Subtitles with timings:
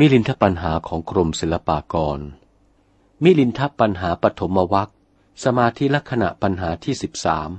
[0.00, 2.20] มิลินทปัญหาของกรมศิลปากร
[3.22, 4.90] มิลินทปัญหาปฐมวัค
[5.44, 7.50] สมาธิลักษณะปัญหาที่สิบสาม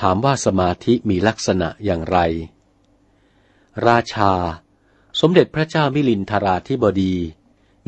[0.00, 2.18] ถามว่าสมาธิมีลักษณะอย่างไร
[3.88, 4.32] ราชา
[5.20, 7.14] สมเด็จพระเจ้ามิลินทราธิบดี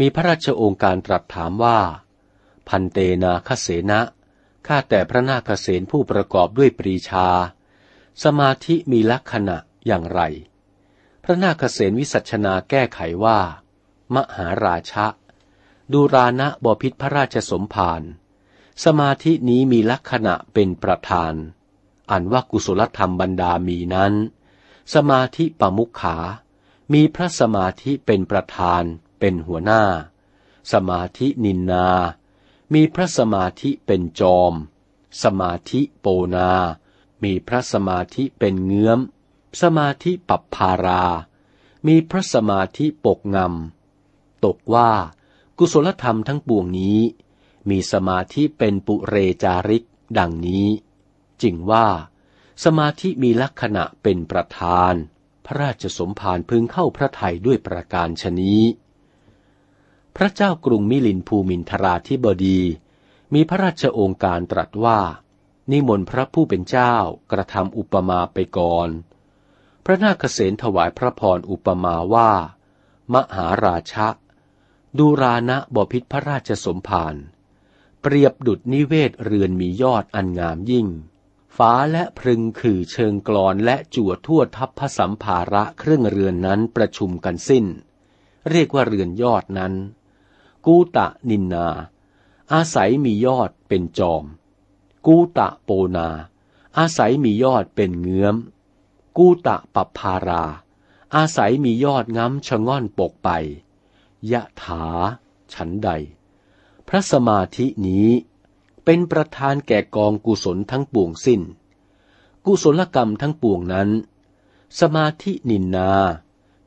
[0.01, 1.79] มีพระราชโองการตรัสถามว่า
[2.69, 4.01] พันเตนาคเสนะ
[4.67, 7.29] ข้าแต่พระนาคเสนผู้ประกอบด้วยปรีชา
[8.25, 10.21] สมาธิมีลักษณะอย่างไร
[11.25, 13.39] พระนาคเสนวิสัชนาแก้ไขว่า
[14.15, 15.07] มหาราชะ
[15.93, 18.03] ดูรานะบพิษพระราชสมภาร
[18.85, 21.35] สมาธินี้มีลักษณะเป็นประธาน
[22.11, 24.15] อันว่ากุศลธรรมบรรดามีนั้น
[24.95, 26.17] สมาธิปมุขขา
[26.93, 28.83] มีพระสมาธิเป็นประธาน
[29.19, 29.85] เป็นหัวหน้า
[30.73, 31.89] สมาธินินนา
[32.75, 34.55] มีพระสมาธิเป็นจอม
[35.23, 36.51] สมาธิโปนา
[37.23, 39.01] มีพระสมาธิเป็นเงื้อม
[39.63, 41.05] สมาธิปัปพารา
[41.87, 44.91] มีพระสมาธิปกงำ ตกว่า
[45.59, 47.01] กุศลธรรมทั้งปวงนี้
[47.69, 49.15] มีสมาธิเป็นปุเร
[49.45, 49.85] จาริก
[50.19, 50.69] ดังนี้
[51.43, 51.87] จริงว่า
[52.65, 54.95] สมาธิมีลักษณะเป็นประธาน
[55.47, 58.63] พระราชสมภารพึงเข้าพระไทยด้วยประการชนี้
[60.17, 62.61] พระเจ้ากรุงมิลินภูมินทราธิบดี
[63.35, 65.01] มีพระราชโองการตรัสว่า
[65.71, 66.95] นิมนต์พระผู้เป็นเจ้า
[67.33, 68.89] กระทำอุปมาไปก่อน
[69.85, 72.33] พระนาคเษนถวายพระพรอุปมาว่า
[73.15, 74.09] มหาราชะ
[74.99, 77.15] ดูรานะบพิษพระราชสมภาร
[78.01, 80.87] เปรียบดุดนิเวศเรือนมียอดอันงามยิ่ง
[81.57, 87.67] ฟ้าและพึงขื่อเชิงกรอนและจั่วทั่วทัพพสัมภาระเครื่องเรือนนั้นประชุมกันสิ้น
[88.51, 89.75] เรียกว่าเรือนยอดนั้น
[90.67, 91.69] กูตะนินนา
[92.53, 94.25] อาศัยมียอดเป็นจอม
[95.07, 96.09] กูตะโปนา
[96.79, 98.37] อาศัยมียอดเป็นเงื้อม
[99.17, 100.45] กูตะปัปพารา
[101.15, 103.29] อาศัยมียอดง้ำชะง่อนปกไป
[104.33, 104.85] ยะถา
[105.53, 105.91] ฉันใด
[106.89, 108.09] พระสมาธินี้
[108.89, 111.41] เป็นประธานแก่กองกุศลทั้งปวงสิ้น
[112.47, 113.89] กุศลกรรมทั้งปวงนั้น
[114.81, 115.93] สมาธินินนา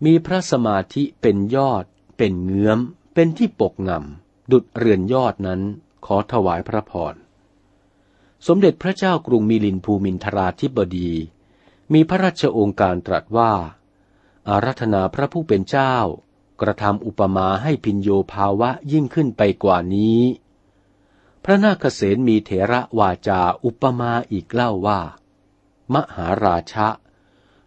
[0.06, 1.84] มีพระสมาธิเป็นยอด
[2.18, 2.80] เป็นเงื้อม
[3.14, 5.62] เป็นที่ปกงำดุดเรือนยอดนั้น
[6.06, 7.16] ขอถวายพระพร
[8.48, 11.12] สมเด็จพระเจ้ากรุงมิลินภูมินทราธิบดี
[11.94, 13.54] มีพระราชโองการตรัสว่า
[14.50, 15.96] อารัธนาพระผู้เป็นเจ้า
[16.62, 20.20] กระทำอุปมาให้พินโยภาวะยิ่งขึ้นไปกว่านี้
[21.50, 25.02] ระนาคเษนมีเถระวาจาอุปมาอีกเล่าว่า
[25.94, 26.88] มหาราชะ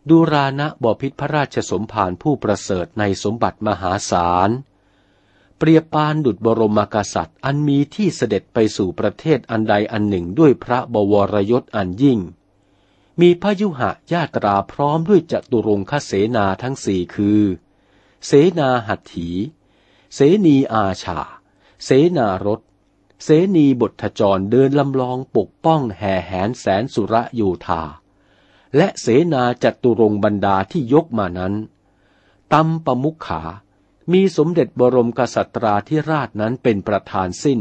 [0.09, 4.51] ดูรานะบพิษพระราชสมภารผู้ประเสริฐในสมบัติมหาศาล
[5.59, 12.21] เปรียบปานดุจบรมกษัตริย์อันมีที่เสด็จไปสู่ประเทศอันใดอันหนึ่งด้วยพระบวรยศอันยิ่ง
[13.21, 17.43] มีพยุหะญาตราพร้อมด้วยจตุรงคเสนาทั้งสี่คือ
[18.27, 19.29] เสนาหัตถี
[20.15, 21.21] เสนีอาชา
[21.85, 22.61] เสนารถ
[23.23, 27.83] เสนีบทจรเดินลำลองปกป้องแห่แหนแสนสุระโยธา
[28.77, 31.55] และเสนาจัตุรงบรรดาที่ยกมานั้น
[32.53, 33.43] ตัมปมุขขา
[34.13, 37.61] มีสมเด็จบรมกษัตราธิราชนั้นเป็นประธานสิ้น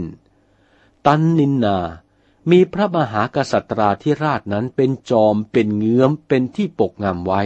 [1.05, 1.77] ตันนินนา
[2.51, 7.41] มีพระมหากษัตราธิราชนั้นเป็นจอมเป็นเงื้อมเป็นที่ปกงามไว้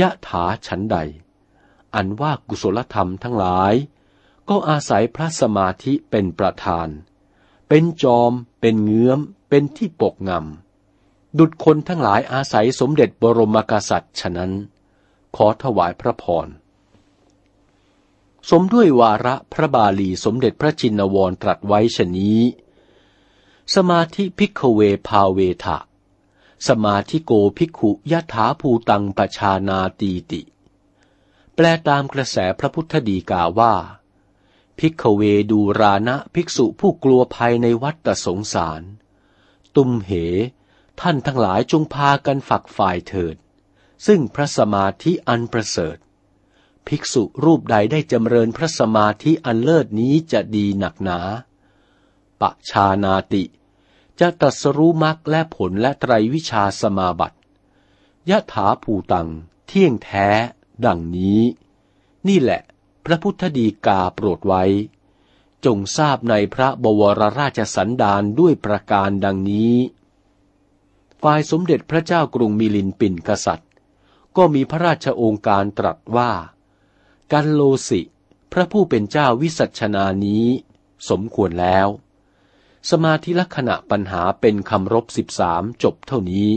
[0.00, 0.96] ยะถาฉันใด
[1.94, 3.74] อันว่ากุศลธรรมทั้งหลาย
[4.48, 6.88] ก็อาศัยพระสมาธิเป็นประธาน
[7.76, 14.52] เป็นจอม เป็นเงื้อม เป็นที่ปกงำ ดุดคนทั้งหลายอาศัยสมเด็จบรมกษัตริย์ฉะนั้น
[15.36, 16.48] ขอถวายพระพร
[18.50, 22.40] สมด้วยวาระพระบาลีสมเด็จพระจินวรตรัสไว้ชนี้
[23.74, 25.78] สมาธิพิกเวภาเวทะ
[26.68, 30.40] สมาธิโกภิกขุยะถาภูตังปชานาตีติ
[31.54, 33.74] แปลตามกระแสพระพุทธดีกาว่า
[34.78, 38.82] ภิกขเวดูรานะภิกษุผู้กลัวภัยในวัฏสงสาร
[39.76, 40.10] ตุมเห
[41.00, 43.36] ท่านทั้งหลายจงพากันฝักฝ่ายเถิด
[44.06, 45.96] ซึ่งพระสมาธิอันประเสริฐ
[46.88, 51.20] ภิกษุรูปใดได้จำเริญพระสมาธิอันเลิศนี้จะดีหนักหนา
[52.40, 53.44] ปะชานาติ
[54.20, 57.38] จะตัสรู้มรรคและผลและไตรวิชาสมาบัติ
[58.30, 59.28] ยะถาภูตัง
[59.66, 60.28] เที่ยงแท้
[60.86, 61.42] ดังนี้
[62.28, 62.62] นี่แหละ
[63.04, 64.64] พระพุทธดีกาโปรดไว้
[65.64, 69.74] จงทราบในพระบวรราชสันดานด้วยประการดังนี้
[71.22, 73.70] ฝ่ายสมเด็จพระเจ้ากรุงมิลินปินกษัตริย์
[74.36, 76.32] ก็มีพระราชโองการตรัสว่า
[77.32, 78.00] กันโลสิ
[78.52, 80.46] พระผู้เป็นเจ้าวิสัชนานี้
[81.08, 81.88] สมควรแล้ว
[82.90, 86.50] สมาธิลักษณะปัญหาเป็นคำรบสิบสามจบเท่านี้